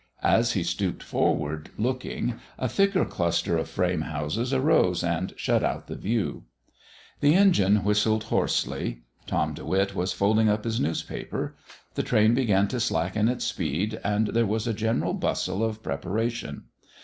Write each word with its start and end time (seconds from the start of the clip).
As 0.23 0.53
he 0.53 0.63
stooped 0.63 1.03
forward, 1.03 1.69
looking, 1.77 2.39
a 2.57 2.67
thicker 2.67 3.05
cluster 3.05 3.55
of 3.55 3.69
frame 3.69 4.01
houses 4.01 4.51
arose 4.51 5.03
and 5.03 5.31
shut 5.37 5.63
out 5.63 5.85
the 5.85 5.95
view. 5.95 6.45
The 7.19 7.35
engine 7.35 7.83
whistled 7.83 8.23
hoarsely. 8.23 9.03
Tom 9.27 9.53
De 9.53 9.63
Witt 9.63 9.93
was 9.93 10.11
folding 10.11 10.49
up 10.49 10.63
his 10.63 10.79
newspaper. 10.79 11.55
The 11.93 12.01
train 12.01 12.33
began 12.33 12.67
to 12.69 12.79
slacken 12.79 13.27
its 13.29 13.45
speed 13.45 13.99
and 14.03 14.29
there 14.29 14.47
was 14.47 14.65
a 14.65 14.73
general 14.73 15.13
bustle 15.13 15.63
of 15.63 15.83
preparation. 15.83 16.63